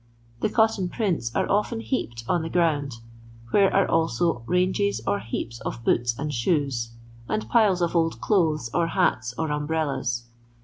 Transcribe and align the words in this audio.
The 0.39 0.49
cotton 0.49 0.89
prints 0.89 1.31
are 1.35 1.47
often 1.47 1.79
heaped 1.79 2.23
on 2.27 2.41
the 2.41 2.49
ground; 2.49 2.95
where 3.51 3.71
are 3.71 3.87
also 3.87 4.41
ranges 4.47 4.99
or 5.05 5.19
heaps 5.19 5.59
of 5.59 5.83
boots 5.83 6.17
and 6.17 6.33
shoes, 6.33 6.89
and 7.29 7.47
piles 7.47 7.83
of 7.83 7.95
old 7.95 8.19
clothes, 8.19 8.71
or 8.73 8.87
hats, 8.87 9.35
or 9.37 9.51
umbrellas. 9.51 10.23